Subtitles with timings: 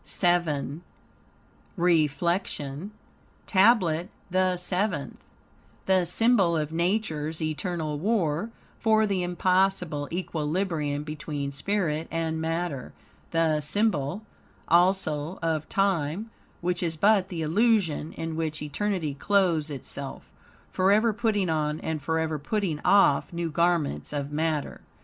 [0.03, 0.81] VII
[1.77, 2.91] REFLECTION
[3.45, 5.19] TABLET THE SEVENTH
[5.85, 12.93] The symbol of Nature's eternal war for the impossible equilibrium between spirit and matter;
[13.29, 14.23] the symbol,
[14.67, 16.31] also, of Time,
[16.61, 20.23] which is but the illusion in which eternity clothes itself;
[20.71, 24.81] forever putting on and forever putting off new garments of matter.